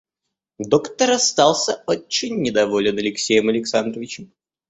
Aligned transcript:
Доктор 0.57 1.11
остался 1.11 1.83
очень 1.85 2.41
недоволен 2.41 2.97
Алексеем 2.97 3.49
Александровичем. 3.49 4.33